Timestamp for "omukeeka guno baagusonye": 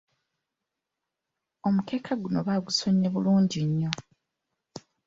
1.67-3.07